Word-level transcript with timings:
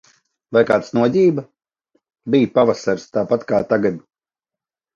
Vai 0.55 0.61
kāds 0.69 0.87
noģība? 0.97 1.43
Bija 2.37 2.51
pavasaris. 2.57 3.07
Tāpat 3.19 3.47
kā 3.53 3.63
tagad. 3.77 4.05